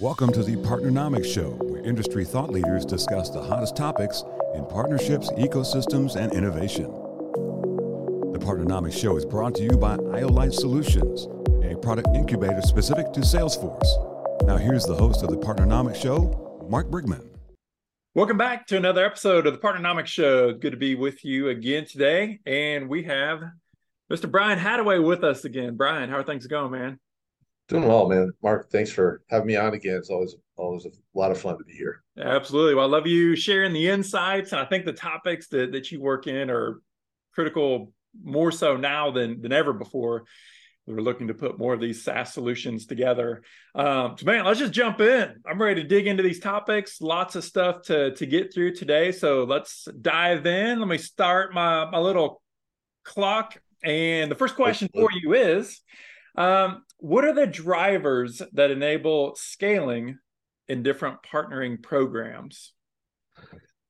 [0.00, 4.22] Welcome to the Partnernomics Show, where industry thought leaders discuss the hottest topics
[4.54, 6.84] in partnerships, ecosystems, and innovation.
[6.84, 11.26] The Partnernomics Show is brought to you by IOLite Solutions,
[11.64, 13.88] a product incubator specific to Salesforce.
[14.46, 17.28] Now, here's the host of the Partnernomics Show, Mark Brigman.
[18.14, 20.52] Welcome back to another episode of the Partnernomics Show.
[20.52, 22.38] Good to be with you again today.
[22.46, 23.42] And we have
[24.12, 24.30] Mr.
[24.30, 25.76] Brian Hattaway with us again.
[25.76, 27.00] Brian, how are things going, man?
[27.68, 28.32] Doing well, man.
[28.42, 29.96] Mark, thanks for having me on again.
[29.96, 32.02] It's always always a lot of fun to be here.
[32.18, 32.74] Absolutely.
[32.74, 34.52] Well, I love you sharing the insights.
[34.52, 36.80] And I think the topics that, that you work in are
[37.32, 40.24] critical more so now than than ever before.
[40.86, 43.42] We're looking to put more of these SaaS solutions together.
[43.74, 45.34] Um, so, man, let's just jump in.
[45.46, 47.02] I'm ready to dig into these topics.
[47.02, 49.12] Lots of stuff to to get through today.
[49.12, 50.78] So let's dive in.
[50.78, 52.40] Let me start my my little
[53.04, 53.60] clock.
[53.84, 55.82] And the first question for you is
[56.38, 60.18] um, what are the drivers that enable scaling
[60.68, 62.72] in different partnering programs?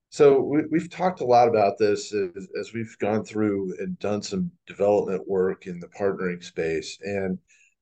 [0.08, 4.22] So we, have talked a lot about this as, as, we've gone through and done
[4.22, 7.38] some development work in the partnering space, and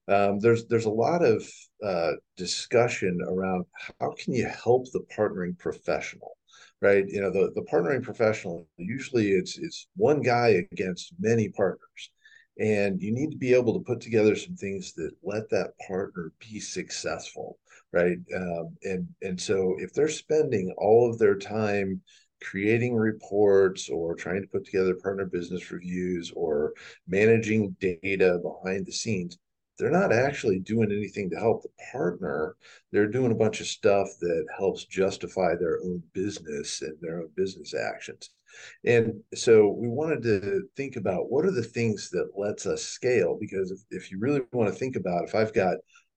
[0.08, 1.48] um, there's there's a lot of
[1.84, 3.64] uh, discussion around
[4.00, 6.36] how can you help the partnering professional,
[6.82, 7.04] right?
[7.06, 12.10] You know, the the partnering professional usually it's it's one guy against many partners,
[12.58, 16.32] and you need to be able to put together some things that let that partner
[16.40, 17.58] be successful
[17.92, 18.18] right?
[18.34, 22.00] Um, and and so if they're spending all of their time
[22.42, 26.74] creating reports or trying to put together partner business reviews or
[27.08, 29.38] managing data behind the scenes
[29.78, 32.56] they're not actually doing anything to help the partner.
[32.92, 37.28] They're doing a bunch of stuff that helps justify their own business and their own
[37.36, 38.30] business actions
[38.84, 43.36] and so we wanted to think about what are the things that lets us scale?
[43.40, 45.76] Because if, if you really want to think about if I've got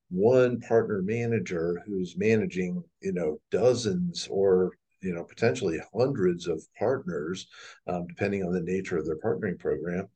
[0.09, 7.47] one partner manager who's managing, you know, dozens or you know potentially hundreds of partners,
[7.87, 10.07] um, depending on the nature of their partnering program,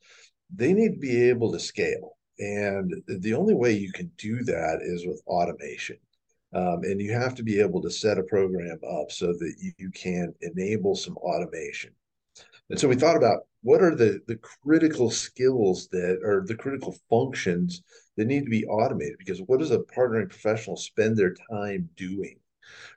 [0.54, 2.18] they need to be able to scale.
[2.40, 5.98] And the only way you can do that is with automation.
[6.54, 9.72] Um, and you have to be able to set a program up so that you,
[9.78, 11.92] you can enable some automation.
[12.74, 16.96] And so we thought about what are the the critical skills that are the critical
[17.08, 17.84] functions
[18.18, 19.18] that need to be automated?
[19.20, 22.40] Because what does a partnering professional spend their time doing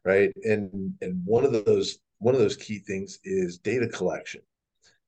[0.02, 0.32] right?
[0.44, 4.40] And and one of those one of those key things is data collection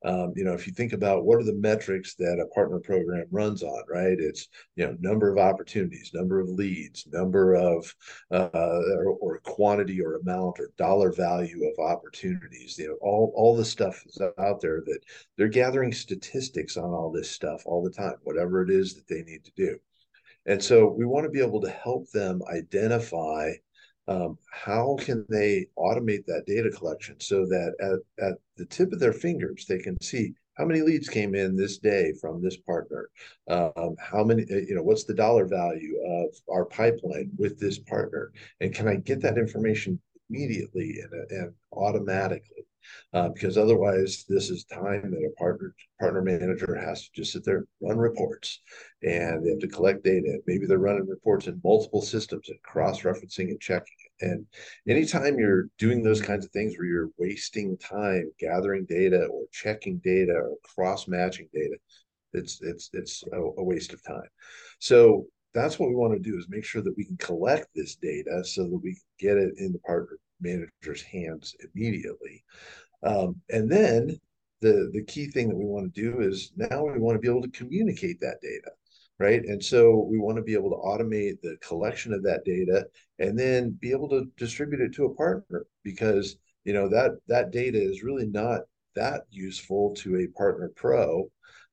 [0.04, 3.26] um, you know, if you think about what are the metrics that a partner program
[3.32, 4.16] runs on, right?
[4.18, 7.92] It's you know number of opportunities, number of leads, number of
[8.30, 12.78] uh, or, or, quantity or amount or dollar value of opportunities.
[12.78, 15.00] You know, all all the stuff is out there that
[15.36, 19.22] they're gathering statistics on all this stuff all the time, whatever it is that they
[19.22, 19.78] need to do.
[20.46, 23.50] And so we want to be able to help them identify
[24.08, 29.00] um, how can they automate that data collection so that at, at the tip of
[29.00, 33.10] their fingers they can see how many leads came in this day from this partner?
[33.48, 37.78] Um, how many uh, you know what's the dollar value of our pipeline with this
[37.78, 38.32] partner?
[38.60, 42.64] And can i get that information immediately and, and automatically
[43.12, 47.44] uh, because otherwise this is time that a partner partner manager has to just sit
[47.44, 48.60] there run reports.
[49.02, 50.38] And they have to collect data.
[50.46, 54.46] Maybe they're running reports in multiple systems and cross-referencing and checking and
[54.88, 59.98] anytime you're doing those kinds of things where you're wasting time gathering data or checking
[59.98, 61.76] data or cross-matching data
[62.32, 64.28] it's it's it's a, a waste of time.
[64.78, 67.96] So that's what we want to do is make sure that we can collect this
[67.96, 72.44] data so that we can get it in the partner manager's hands immediately.
[73.02, 74.18] Um, and then
[74.60, 77.28] the the key thing that we want to do is now we want to be
[77.28, 78.70] able to communicate that data
[79.18, 82.86] right and so we want to be able to automate the collection of that data
[83.18, 87.50] and then be able to distribute it to a partner because you know that that
[87.50, 88.62] data is really not
[88.94, 91.30] that useful to a partner pro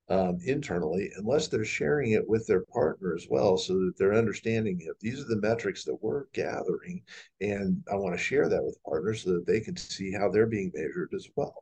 [0.09, 4.79] um, internally unless they're sharing it with their partner as well so that they're understanding
[4.81, 4.95] it.
[4.99, 7.01] These are the metrics that we're gathering,
[7.41, 10.45] and I want to share that with partners so that they can see how they're
[10.45, 11.55] being measured as well.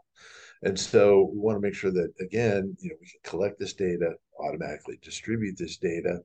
[0.63, 3.73] And so we want to make sure that again, you know, we can collect this
[3.73, 6.19] data, automatically distribute this data,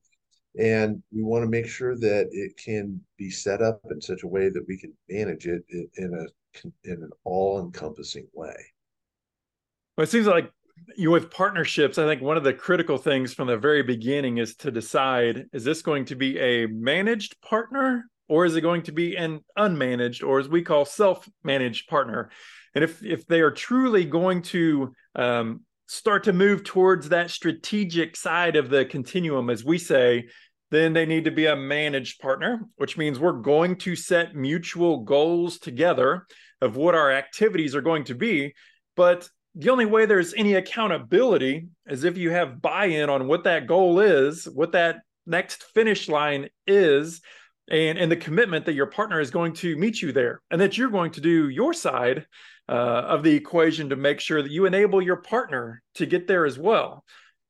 [0.59, 4.29] and we want to make sure that it can be set up in such a
[4.29, 5.62] way that we can manage it
[5.97, 6.26] in a
[6.85, 8.56] in an all-encompassing way.
[9.97, 10.50] Well, it seems like
[10.97, 14.55] you with partnerships, I think one of the critical things from the very beginning is
[14.57, 18.93] to decide is this going to be a managed partner or is it going to
[18.93, 22.31] be an unmanaged or as we call self-managed partner?
[22.75, 28.17] And if if they are truly going to um, start to move towards that strategic
[28.17, 30.29] side of the continuum, as we say,
[30.71, 34.99] then they need to be a managed partner, which means we're going to set mutual
[34.99, 36.27] goals together
[36.61, 38.53] of what our activities are going to be.
[38.97, 39.29] But
[39.59, 43.67] the only way there's any accountability is if you have buy in on what that
[43.67, 47.21] goal is, what that next finish line is,
[47.69, 50.79] and, and the commitment that your partner is going to meet you there and that
[50.79, 52.25] you're going to do your side
[52.69, 56.47] uh, of the equation to make sure that you enable your partner to get there
[56.47, 57.05] as well.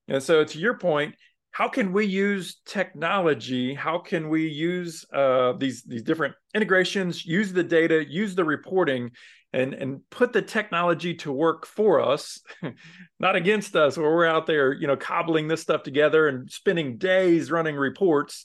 [0.09, 1.15] And so, to your point,
[1.51, 3.75] how can we use technology?
[3.75, 7.27] How can we use uh, these these different integrations?
[7.27, 9.11] Use the data, use the reporting,
[9.53, 12.41] and and put the technology to work for us,
[13.21, 13.97] not against us.
[13.97, 18.45] Where we're out there, you know, cobbling this stuff together and spending days running reports,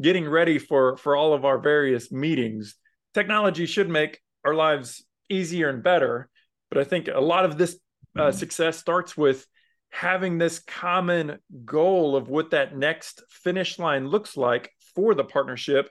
[0.00, 2.76] getting ready for for all of our various meetings.
[3.14, 6.28] Technology should make our lives easier and better,
[6.70, 7.78] but I think a lot of this
[8.16, 8.38] uh, mm-hmm.
[8.38, 9.46] success starts with
[9.90, 15.88] having this common goal of what that next finish line looks like for the partnership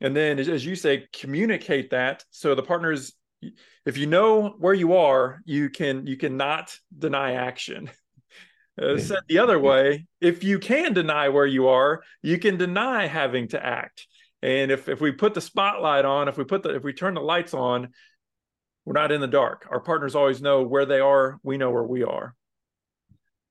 [0.00, 3.12] and then as you say communicate that so the partners
[3.84, 7.90] if you know where you are you can you cannot deny action.
[8.80, 13.06] Uh, said the other way if you can deny where you are you can deny
[13.06, 14.06] having to act.
[14.42, 17.14] And if if we put the spotlight on if we put the if we turn
[17.14, 17.88] the lights on
[18.84, 19.66] we're not in the dark.
[19.70, 21.38] Our partners always know where they are.
[21.42, 22.34] We know where we are.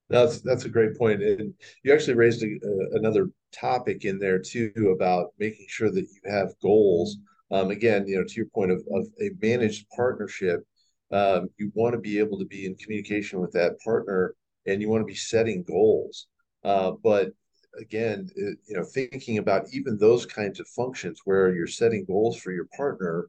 [0.09, 1.53] That's that's a great point, and
[1.83, 6.31] you actually raised a, a, another topic in there too about making sure that you
[6.31, 7.17] have goals.
[7.51, 10.65] Um, again, you know, to your point of, of a managed partnership,
[11.11, 14.89] um, you want to be able to be in communication with that partner, and you
[14.89, 16.27] want to be setting goals.
[16.63, 17.31] Uh, but
[17.79, 22.37] again, it, you know, thinking about even those kinds of functions where you're setting goals
[22.37, 23.27] for your partner,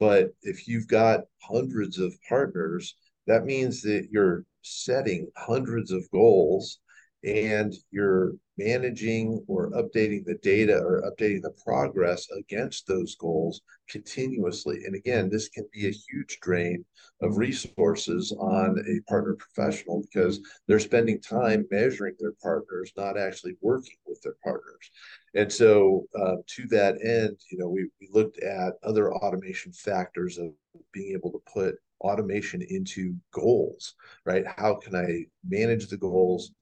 [0.00, 2.96] but if you've got hundreds of partners,
[3.26, 6.80] that means that you're setting hundreds of goals
[7.24, 14.84] and you're managing or updating the data or updating the progress against those goals continuously.
[14.84, 16.84] And again, this can be a huge drain
[17.22, 23.54] of resources on a partner professional because they're spending time measuring their partners, not actually
[23.60, 24.90] working with their partners.
[25.34, 30.38] And so, uh, to that end, you know, we, we looked at other automation factors
[30.38, 30.50] of
[30.92, 33.94] being able to put automation into goals,
[34.24, 34.44] right?
[34.46, 36.52] How can I manage the goals,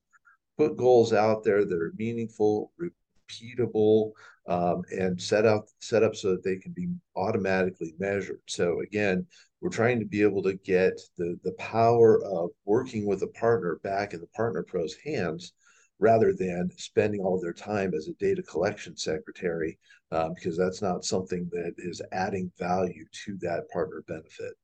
[0.59, 4.11] put goals out there that are meaningful, repeatable,
[4.49, 8.41] um, and set up set up so that they can be automatically measured.
[8.47, 9.27] So again,
[9.61, 13.81] we're trying to be able to get the the power of working with a partner
[13.83, 15.53] back in the partner pro's hands
[16.01, 19.79] rather than spending all their time as a data collection secretary
[20.13, 24.55] um, because that's not something that is adding value to that partner benefit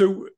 [0.00, 0.28] so,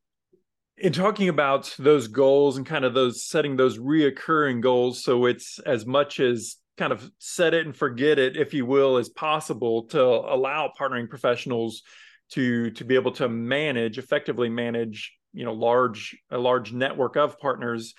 [0.79, 5.59] in talking about those goals and kind of those setting those reoccurring goals, so it's
[5.61, 9.85] as much as kind of set it and forget it, if you will, as possible
[9.85, 11.83] to allow partnering professionals
[12.31, 17.39] to to be able to manage effectively manage you know large a large network of
[17.39, 17.95] partners.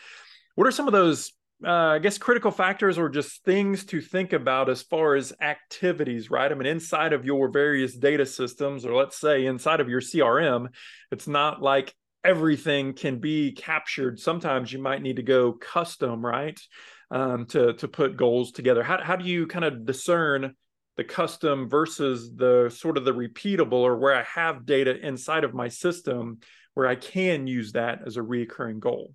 [0.56, 1.32] What are some of those
[1.66, 6.30] uh, I guess critical factors or just things to think about as far as activities,
[6.30, 6.52] right?
[6.52, 10.68] I mean, inside of your various data systems, or let's say inside of your CRM,
[11.12, 11.94] it's not like
[12.24, 14.20] everything can be captured.
[14.20, 16.60] Sometimes you might need to go custom, right?
[17.12, 18.82] Um, to to put goals together.
[18.82, 20.56] How how do you kind of discern
[20.98, 25.54] the custom versus the sort of the repeatable, or where I have data inside of
[25.54, 26.40] my system
[26.74, 29.14] where I can use that as a recurring goal?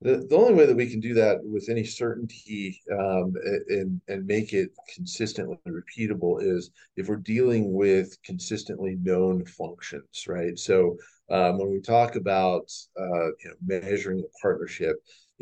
[0.00, 3.34] the, the only way that we can do that with any certainty um,
[3.68, 10.58] and and make it consistently repeatable is if we're dealing with consistently known functions, right?
[10.58, 10.96] So
[11.30, 14.96] um, when we talk about uh, you know measuring a partnership,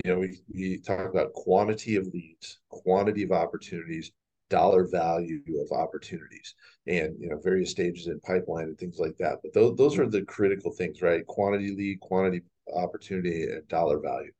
[0.04, 4.12] you know we we talk about quantity of leads, quantity of opportunities,
[4.50, 6.54] dollar value of opportunities
[6.86, 10.06] and you know various stages in pipeline and things like that but those, those are
[10.06, 14.32] the critical things right quantity lead quantity opportunity and dollar value.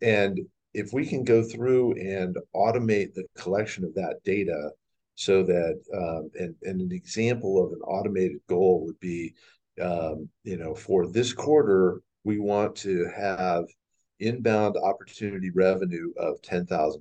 [0.00, 0.40] And
[0.74, 4.70] if we can go through and automate the collection of that data
[5.14, 9.34] so that um, and, and an example of an automated goal would be
[9.82, 13.64] um, you know for this quarter we want to have
[14.20, 17.00] inbound opportunity revenue of $10,000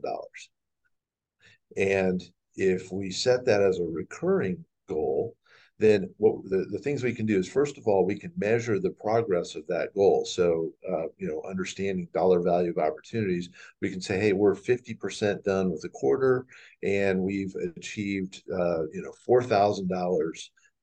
[1.78, 2.24] and
[2.56, 5.36] if we set that as a recurring goal
[5.82, 8.80] then what the, the things we can do is first of all we can measure
[8.80, 10.24] the progress of that goal.
[10.26, 13.50] So uh, you know understanding dollar value of opportunities
[13.82, 16.46] we can say hey we're 50% done with the quarter
[16.84, 19.82] and we've achieved uh, you know $4000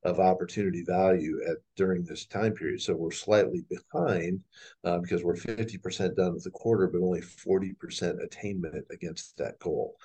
[0.05, 2.81] of opportunity value at during this time period.
[2.81, 4.41] So we're slightly behind
[4.85, 9.97] uh, because we're 50% done with the quarter but only 40% attainment against that goal.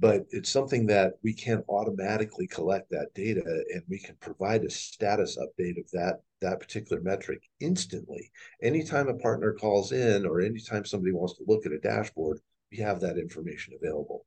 [0.00, 4.70] But it's something that we can automatically collect that data and we can provide a
[4.70, 8.30] status update of that that particular metric instantly.
[8.62, 12.38] Anytime a partner calls in or anytime somebody wants to look at a dashboard
[12.70, 14.24] we have that information available.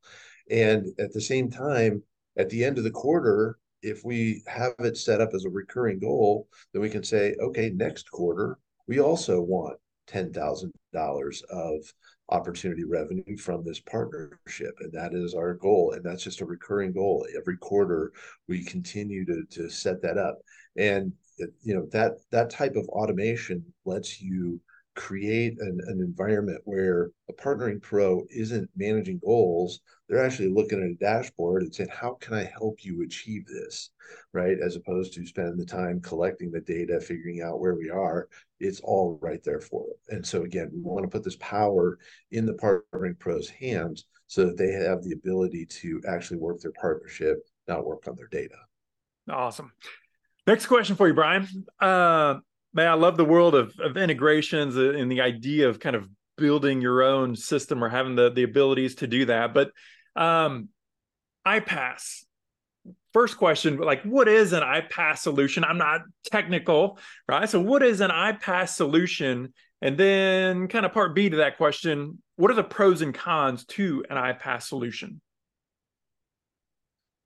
[0.50, 2.04] And at the same time
[2.38, 6.00] at the end of the quarter if we have it set up as a recurring
[6.00, 8.58] goal then we can say okay next quarter
[8.88, 9.78] we also want
[10.12, 11.94] $10,000 of
[12.30, 14.74] opportunity revenue from this partnership.
[14.80, 15.94] And that is our goal.
[15.94, 17.26] And that's just a recurring goal.
[17.38, 18.12] Every quarter
[18.48, 20.40] we continue to, to set that up.
[20.78, 21.14] And
[21.64, 24.60] you know that that type of automation lets you
[24.96, 29.80] create an, an environment where a partnering pro isn't managing goals
[30.12, 33.92] they're actually looking at a dashboard and saying how can i help you achieve this?
[34.34, 34.58] Right?
[34.62, 38.28] As opposed to spending the time collecting the data figuring out where we are
[38.60, 41.98] it's all right there for them and so again we want to put this power
[42.32, 46.74] in the partnering pros hands so that they have the ability to actually work their
[46.74, 48.56] partnership not work on their data.
[49.30, 49.72] Awesome.
[50.46, 51.48] Next question for you brian.
[51.80, 52.40] Uh
[52.74, 56.82] man, I love the world of, of integrations and the idea of kind of building
[56.82, 59.54] your own system or having the, the abilities to do that.
[59.54, 59.72] But
[60.16, 60.70] um,
[61.46, 62.24] iPaaS,
[63.14, 65.64] first question, like what is an iPaaS solution?
[65.64, 66.98] I'm not technical,
[67.28, 67.50] right?
[67.50, 69.54] So what is an iPaaS solution?
[69.82, 73.66] And then kind of part B to that question, what are the pros and cons
[73.66, 75.22] to an iPaaS solution?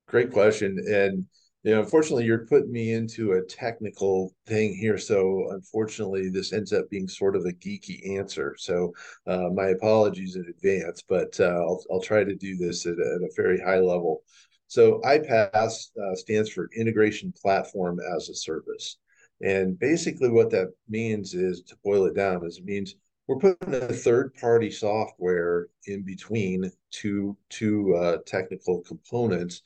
[0.07, 0.77] Great question.
[0.87, 1.25] And
[1.65, 4.99] you know, unfortunately, you're putting me into a technical thing here.
[4.99, 8.55] So, unfortunately, this ends up being sort of a geeky answer.
[8.59, 8.93] So,
[9.25, 13.15] uh, my apologies in advance, but uh, I'll, I'll try to do this at a,
[13.15, 14.21] at a very high level.
[14.67, 18.97] So, iPaaS uh, stands for Integration Platform as a Service.
[19.41, 22.93] And basically, what that means is to boil it down, is it means
[23.27, 29.63] we're putting a third party software in between two, two uh, technical components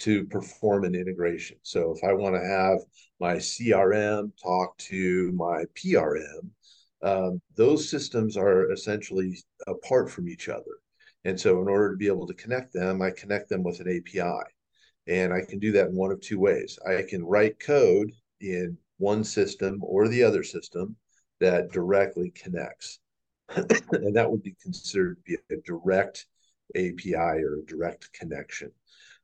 [0.00, 1.58] to perform an integration.
[1.62, 2.78] So if I want to have
[3.20, 6.50] my CRM talk to my PRM,
[7.02, 10.80] um, those systems are essentially apart from each other.
[11.24, 13.88] And so in order to be able to connect them, I connect them with an
[13.88, 14.42] API.
[15.06, 16.78] And I can do that in one of two ways.
[16.86, 20.96] I can write code in one system or the other system
[21.40, 23.00] that directly connects.
[23.50, 26.26] and that would be considered to be a direct
[26.76, 28.70] API or a direct connection.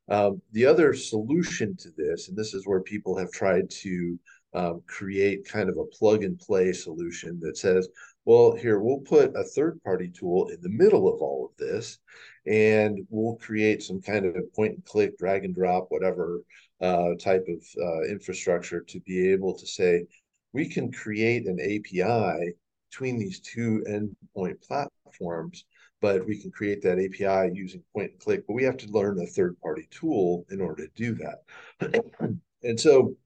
[0.09, 4.19] Um, the other solution to this, and this is where people have tried to
[4.55, 7.89] um, create kind of a plug and play solution that says,
[8.25, 11.99] well, here, we'll put a third party tool in the middle of all of this,
[12.47, 16.41] and we'll create some kind of point and click, drag and drop, whatever
[16.81, 20.05] uh, type of uh, infrastructure to be able to say,
[20.53, 22.55] we can create an API
[22.91, 25.65] between these two endpoint platforms
[26.01, 29.19] but we can create that API using point and click, but we have to learn
[29.21, 32.05] a third party tool in order to do that.
[32.63, 33.17] and so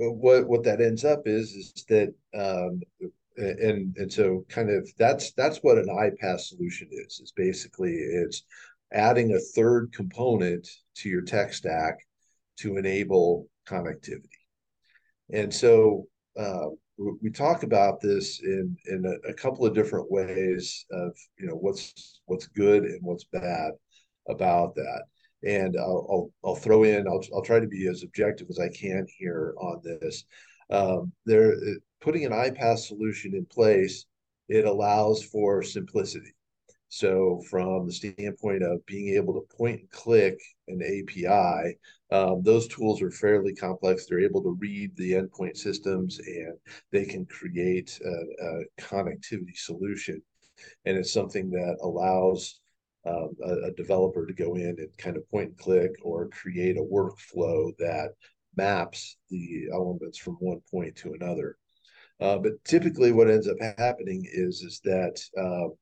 [0.00, 2.80] uh, what what that ends up is is that um,
[3.36, 7.20] and and so kind of that's that's what an iPaaS solution is.
[7.20, 8.44] Is basically it's
[8.92, 11.98] adding a third component to your tech stack
[12.58, 14.28] to enable connectivity.
[15.30, 16.06] And so
[16.38, 16.68] uh,
[17.20, 21.54] we talk about this in in a, a, couple of different ways of you know
[21.54, 23.72] what's what's good and what's bad
[24.28, 25.04] about that.
[25.44, 28.68] And I'll, I'll, I'll throw in I'll, I'll try to be as objective as I
[28.68, 30.24] can here on this.
[30.70, 31.54] Um, there
[32.00, 34.06] putting an iPaaS solution in place
[34.48, 36.34] it allows for simplicity
[36.90, 41.78] so, from the standpoint of being able to point and click an API,
[42.10, 44.06] um, those tools are fairly complex.
[44.06, 46.56] They're able to read the endpoint systems and
[46.90, 50.22] they can create a, a connectivity solution.
[50.86, 52.58] And it's something that allows
[53.06, 56.76] um, a, a, developer to go in and kind of point and click or create
[56.78, 58.12] a workflow that
[58.56, 61.56] maps the elements from one point to another.
[62.20, 65.72] Uh, but typically, what ends up happening is is that uh,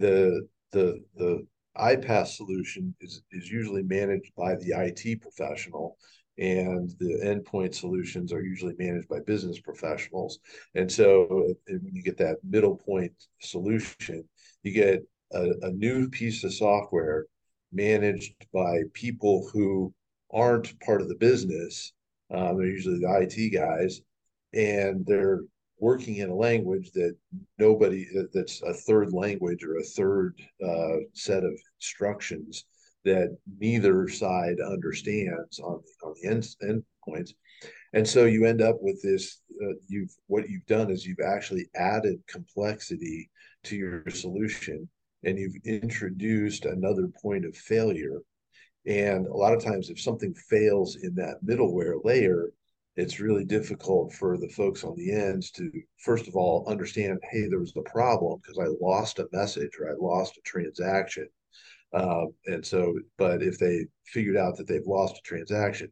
[0.00, 1.46] the the the
[1.78, 5.96] iPaaS solution is is usually managed by the IT professional
[6.38, 10.38] and the endpoint solutions are usually managed by business professionals.
[10.74, 14.24] And so when you get that middle point solution,
[14.62, 15.02] you get
[15.32, 17.26] a, a new piece of software
[17.72, 19.92] managed by people who
[20.32, 21.92] aren't part of the business.
[22.32, 24.00] Um, they're usually the IT guys,
[24.54, 25.40] and they're
[25.80, 27.16] working in a language that
[27.58, 32.64] nobody that's a third language or a third uh, set of instructions
[33.04, 37.32] that neither side understands on the, on the end, end points.
[37.94, 41.68] And so you end up with this uh, you've what you've done is you've actually
[41.74, 43.30] added complexity
[43.64, 44.88] to your solution
[45.24, 48.20] and you've introduced another point of failure.
[48.86, 52.50] And a lot of times, if something fails in that middleware layer,
[52.96, 55.70] it's really difficult for the folks on the ends to,
[56.04, 59.90] first of all, understand, hey, there was a problem because I lost a message or
[59.90, 61.28] I lost a transaction.
[61.92, 65.90] Um, and so, but if they figured out that they've lost a transaction,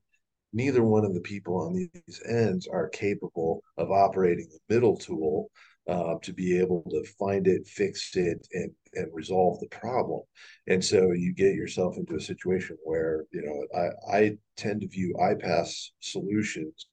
[0.53, 5.51] neither one of the people on these ends are capable of operating the middle tool
[5.89, 10.21] uh, to be able to find it, fix it, and and resolve the problem.
[10.67, 14.89] And so you get yourself into a situation where you know I I tend to
[14.89, 16.87] view iPaaS solutions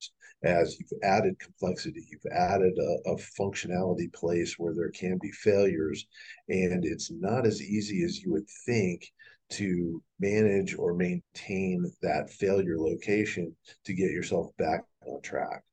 [0.43, 6.05] as you've added complexity, you've added a, a, functionality place where there can be failures,
[6.49, 9.11] and it's not as easy as you would think
[9.49, 15.63] to manage or maintain that failure location to get yourself back on track.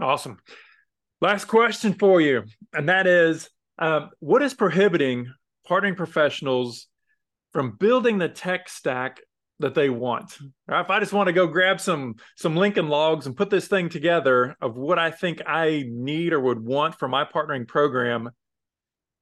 [0.00, 0.38] Awesome.
[1.20, 5.32] Last question for you, and that is um, what is prohibiting
[5.68, 6.86] partnering professionals
[7.52, 9.20] from building the tech stack
[9.58, 10.38] that they want.
[10.66, 10.80] Right?
[10.80, 13.88] If I just want to go grab some some Lincoln logs and put this thing
[13.88, 18.30] together of what I think I need or would want for my partnering program,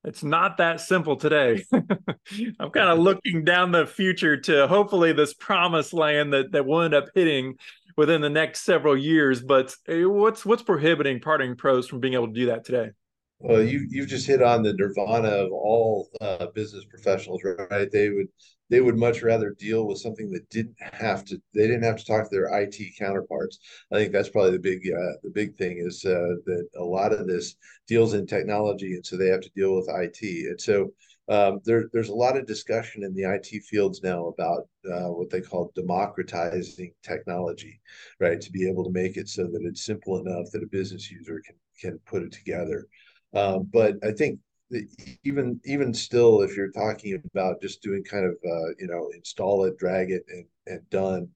[0.05, 1.65] it's not that simple today.
[1.73, 6.83] I'm kind of looking down the future to hopefully this promised land that that we'll
[6.83, 7.57] end up hitting
[7.99, 9.43] within the next several years.
[9.43, 12.93] But what's what's prohibiting parting pros from being able to do that today?
[13.41, 17.91] Well, you you've just hit on the nirvana of all uh, business professionals, right?
[17.91, 18.29] They would
[18.71, 22.05] they would much rather deal with something that didn't have to they didn't have to
[22.05, 23.59] talk to their IT counterparts.
[23.93, 27.13] I think that's probably the big uh, the big thing is uh, that a lot
[27.13, 30.23] of this deals in technology, and so they have to deal with IT.
[30.23, 30.93] And so
[31.29, 35.31] um, there, there's a lot of discussion in the IT fields now about uh, what
[35.31, 37.81] they call democratizing technology,
[38.19, 38.41] right?
[38.41, 41.43] To be able to make it so that it's simple enough that a business user
[41.47, 42.87] can can put it together.
[43.35, 44.41] Um, but I think
[45.25, 49.65] even even still, if you're talking about just doing kind of uh, you know install
[49.65, 51.29] it, drag it, and and done,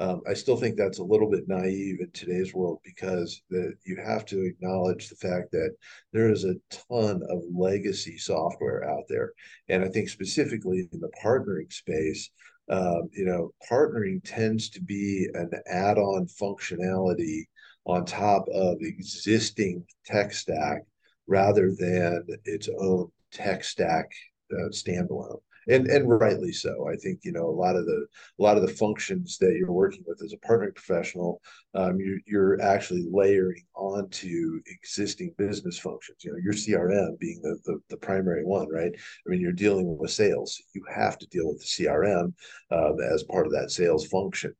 [0.00, 3.96] um, I still think that's a little bit naive in today's world because that you
[3.96, 5.74] have to acknowledge the fact that
[6.12, 9.32] there is a ton of legacy software out there,
[9.68, 12.30] and I think specifically in the partnering space.
[12.70, 17.44] Um, you know, partnering tends to be an add-on functionality
[17.86, 20.82] on top of existing tech stack
[21.26, 24.10] rather than its own tech stack
[24.52, 25.40] uh, standalone.
[25.68, 26.88] And, and rightly so.
[26.90, 28.06] I think you know a lot of the
[28.38, 31.40] a lot of the functions that you're working with as a partnering professional,
[31.74, 36.24] um, you, you're actually layering onto existing business functions.
[36.24, 38.92] You know, your CRM being the, the, the primary one, right?
[38.94, 40.60] I mean, you're dealing with sales.
[40.74, 42.32] You have to deal with the CRM
[42.70, 44.54] um, as part of that sales function.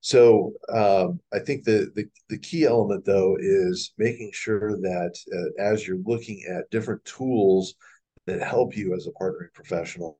[0.00, 5.62] So um, I think the, the, the key element though is making sure that uh,
[5.62, 7.74] as you're looking at different tools
[8.26, 10.18] that help you as a partnering professional,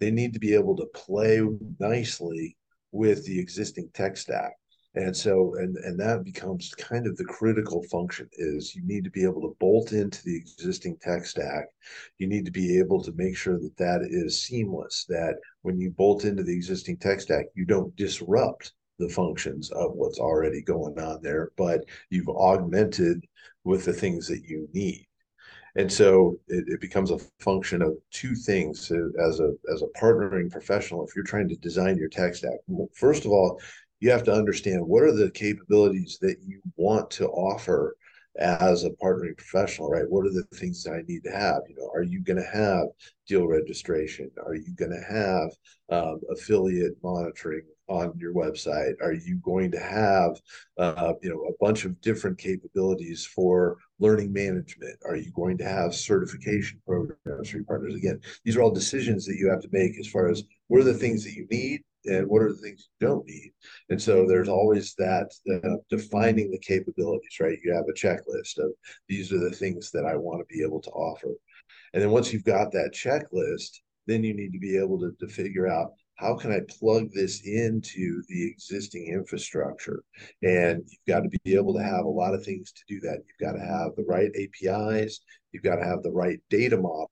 [0.00, 1.42] they need to be able to play
[1.78, 2.56] nicely
[2.92, 4.52] with the existing tech stack.
[4.94, 9.10] And so, and and that becomes kind of the critical function is you need to
[9.10, 11.66] be able to bolt into the existing tech stack.
[12.16, 15.04] You need to be able to make sure that that is seamless.
[15.10, 19.92] That when you bolt into the existing tech stack, you don't disrupt the functions of
[19.92, 23.22] what's already going on there, but you've augmented
[23.64, 25.05] with the things that you need.
[25.76, 30.50] And so it, it becomes a function of two things as a as a partnering
[30.50, 31.06] professional.
[31.06, 32.58] If you're trying to design your tech stack,
[32.94, 33.60] first of all,
[34.00, 37.96] you have to understand what are the capabilities that you want to offer
[38.38, 40.08] as a partnering professional, right?
[40.08, 41.62] What are the things that I need to have?
[41.68, 42.86] You know, are you going to have
[43.26, 44.30] deal registration?
[44.44, 45.50] Are you going to have
[45.90, 48.94] um, affiliate monitoring on your website?
[49.00, 50.40] Are you going to have,
[50.78, 54.98] uh, you know, a bunch of different capabilities for learning management?
[55.04, 57.94] Are you going to have certification programs for your partners?
[57.94, 60.84] Again, these are all decisions that you have to make as far as what are
[60.84, 63.52] the things that you need and what are the things you don't need.
[63.90, 67.58] And so there's always that uh, defining the capabilities, right?
[67.64, 68.70] You have a checklist of
[69.08, 71.30] these are the things that I want to be able to offer.
[71.92, 75.26] And then once you've got that checklist, then you need to be able to, to
[75.26, 80.02] figure out how can I plug this into the existing infrastructure?
[80.42, 83.22] And you've got to be able to have a lot of things to do that.
[83.26, 85.20] You've got to have the right APIs,
[85.52, 87.08] you've got to have the right data model.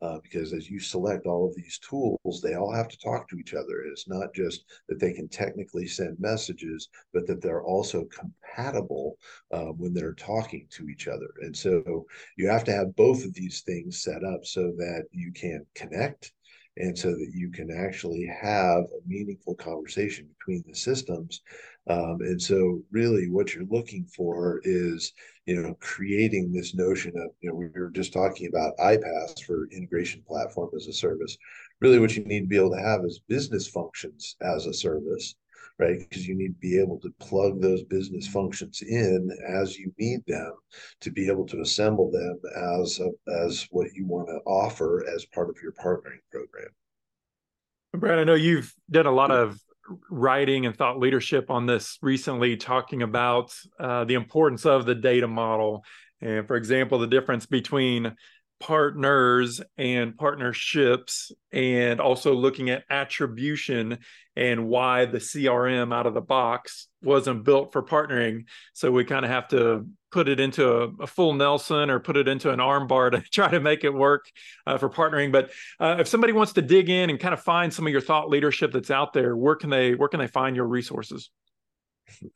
[0.00, 3.36] Uh, because as you select all of these tools, they all have to talk to
[3.36, 3.82] each other.
[3.90, 9.18] It's not just that they can technically send messages, but that they're also compatible
[9.50, 11.28] uh, when they're talking to each other.
[11.40, 15.32] And so you have to have both of these things set up so that you
[15.32, 16.32] can connect
[16.78, 21.42] and so that you can actually have a meaningful conversation between the systems.
[21.88, 25.12] Um, and so really what you're looking for is
[25.46, 29.68] you know creating this notion of you know we were just talking about iPaaS for
[29.72, 31.36] integration platform as a service.
[31.80, 35.34] Really what you need to be able to have is business functions as a service
[35.78, 35.98] right?
[35.98, 40.20] Because you need to be able to plug those business functions in as you need
[40.26, 40.52] them
[41.00, 42.38] to be able to assemble them
[42.80, 43.10] as a,
[43.44, 46.68] as what you want to offer as part of your partnering program.
[47.94, 49.58] Brad, I know you've done a lot of
[50.10, 55.26] writing and thought leadership on this recently, talking about uh, the importance of the data
[55.26, 55.84] model.
[56.20, 58.14] And for example, the difference between
[58.60, 63.98] partners and partnerships and also looking at attribution
[64.36, 68.44] and why the CRM out of the box wasn't built for partnering.
[68.72, 72.16] So we kind of have to put it into a, a, full Nelson or put
[72.16, 74.26] it into an armbar to try to make it work
[74.66, 75.32] uh, for partnering.
[75.32, 78.00] But uh, if somebody wants to dig in and kind of find some of your
[78.00, 81.30] thought leadership that's out there, where can they where can they find your resources?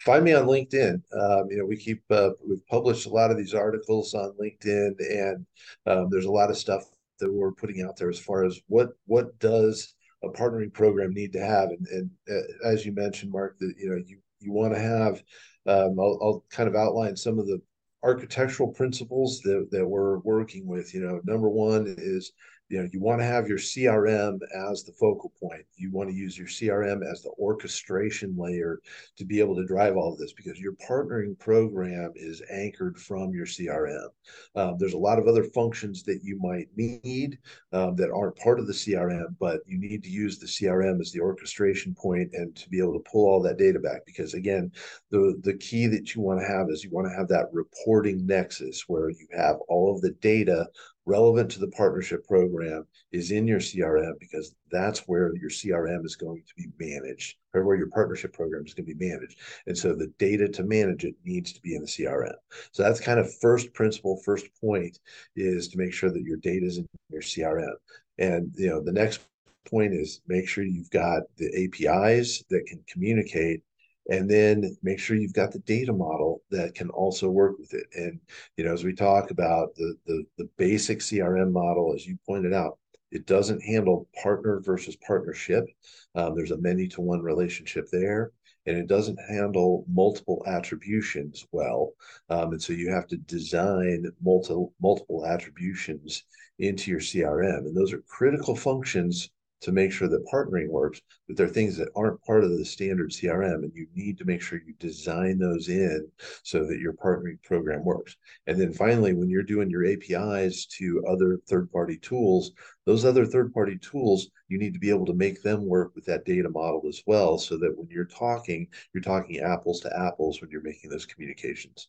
[0.01, 0.95] Find me on LinkedIn.
[0.95, 4.95] Um, you know, we keep uh, we've published a lot of these articles on LinkedIn,
[4.99, 5.47] and
[5.87, 6.85] um, there's a lot of stuff
[7.21, 11.33] that we're putting out there as far as what what does a partnering program need
[11.33, 14.75] to have, and, and uh, as you mentioned, Mark, that you know you you want
[14.75, 15.23] to have.
[15.67, 17.61] Um, I'll, I'll kind of outline some of the
[18.03, 20.93] architectural principles that, that we're working with.
[20.93, 22.33] You know, number one is
[22.73, 24.39] you know you want to have your crm
[24.71, 25.63] as the focal point.
[25.77, 28.81] You want to use your crm as the orchestration layer
[29.19, 33.35] to be able to drive all of this because your partnering program is anchored from
[33.35, 34.09] your crm
[34.57, 37.39] um, there's a lot of other functions that you might need
[37.75, 41.13] um, that aren't part of the crm but you need to use the crm as
[41.13, 44.73] the orchestration point and to be able to pull all that data back because again
[45.11, 48.25] the the key that you want to have is you want to have that reporting
[48.27, 50.67] nexus where you have all of the data
[51.05, 56.17] relevant to the partnership program is in your CRM because that's where your CRM is
[56.17, 59.39] going to be managed or where your partnership program is going to be managed.
[59.67, 62.35] And so the data to manage it needs to be in the CRM.
[62.73, 64.99] So that's kind of first principle, first point
[65.37, 67.75] is to make sure that your data is in your CRM.
[68.19, 69.21] And you know, the next
[69.69, 73.63] point is make sure you've got the APIs that can communicate
[74.11, 77.87] and then make sure you've got the data model that can also work with it.
[77.95, 78.19] And
[78.57, 82.53] you know as we talk about the the, the basic crm model as you pointed
[82.53, 82.79] out
[83.13, 85.67] it doesn't handle partner versus partnership.
[86.15, 88.33] Um, there's a many to one relationship there
[88.67, 91.93] and it doesn't handle multiple attributions well.
[92.31, 96.25] Um, and so you have to design multiple multiple attributions
[96.59, 99.31] into your crm and those are critical functions
[99.63, 102.65] to make sure that partnering works, but there are things that aren't part of the
[102.65, 106.07] standard CRM, and you need to make sure you design those in
[106.43, 108.17] so that your partnering program works.
[108.47, 112.53] And then finally, when you're doing your APIs to other third party tools,
[112.87, 116.05] those other third party tools, you need to be able to make them work with
[116.07, 120.41] that data model as well, so that when you're talking, you're talking apples to apples
[120.41, 121.89] when you're making those communications.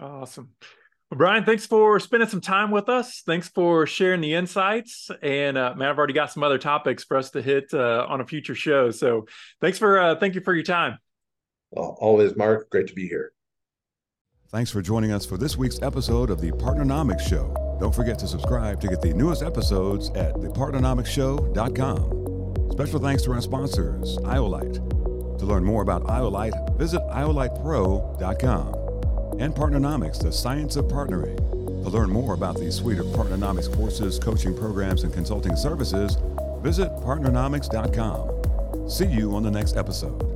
[0.00, 0.50] Awesome.
[1.10, 3.24] Well, Brian, thanks for spending some time with us.
[3.26, 5.10] Thanks for sharing the insights.
[5.22, 8.20] And uh, man, I've already got some other topics for us to hit uh, on
[8.20, 8.92] a future show.
[8.92, 9.26] So
[9.60, 10.98] thanks for uh, thank you for your time.
[11.72, 12.70] always, Mark.
[12.70, 13.32] Great to be here.
[14.50, 17.56] Thanks for joining us for this week's episode of the Partnernomics Show.
[17.80, 22.70] Don't forget to subscribe to get the newest episodes at thepartnernomicshow.com.
[22.72, 25.38] Special thanks to our sponsors, Iolite.
[25.38, 28.79] To learn more about Iolite, visit iolitepro.com
[29.40, 31.36] and Partnernomics, the science of partnering.
[31.82, 36.18] To learn more about the suite of Partnernomics courses, coaching programs, and consulting services,
[36.62, 38.90] visit partnernomics.com.
[38.90, 40.29] See you on the next episode.